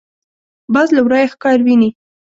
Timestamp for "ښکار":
1.33-1.59